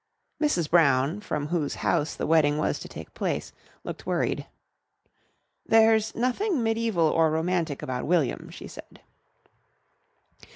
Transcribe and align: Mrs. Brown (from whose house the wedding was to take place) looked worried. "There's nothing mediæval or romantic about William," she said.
Mrs. 0.41 0.67
Brown 0.67 1.19
(from 1.19 1.49
whose 1.49 1.75
house 1.75 2.15
the 2.15 2.25
wedding 2.25 2.57
was 2.57 2.79
to 2.79 2.87
take 2.89 3.13
place) 3.13 3.53
looked 3.83 4.07
worried. 4.07 4.47
"There's 5.63 6.15
nothing 6.15 6.53
mediæval 6.53 7.11
or 7.13 7.29
romantic 7.29 7.83
about 7.83 8.07
William," 8.07 8.49
she 8.49 8.67
said. 8.67 9.01